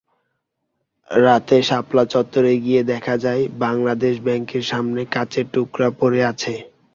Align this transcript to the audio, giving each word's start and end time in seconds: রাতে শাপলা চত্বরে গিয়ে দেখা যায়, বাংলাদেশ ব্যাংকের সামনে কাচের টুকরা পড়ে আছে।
রাতে 1.09 1.57
শাপলা 1.63 2.03
চত্বরে 2.13 2.53
গিয়ে 2.65 2.81
দেখা 2.91 3.15
যায়, 3.25 3.43
বাংলাদেশ 3.61 4.13
ব্যাংকের 4.25 4.63
সামনে 4.71 5.01
কাচের 5.13 5.45
টুকরা 5.53 5.89
পড়ে 5.99 6.21
আছে। 6.31 6.53